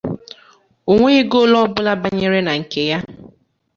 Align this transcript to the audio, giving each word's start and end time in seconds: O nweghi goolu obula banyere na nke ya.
O 0.89 0.91
nweghi 0.97 1.23
goolu 1.31 1.57
obula 1.65 1.91
banyere 2.01 2.39
na 2.43 2.53
nke 2.61 2.81
ya. 2.89 2.99